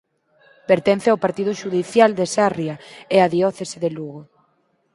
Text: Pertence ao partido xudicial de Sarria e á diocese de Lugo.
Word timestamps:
Pertence 0.69 1.07
ao 1.09 1.21
partido 1.25 1.51
xudicial 1.61 2.11
de 2.19 2.25
Sarria 2.33 2.75
e 3.15 3.17
á 3.25 3.27
diocese 3.35 3.77
de 3.83 3.89
Lugo. 3.97 4.21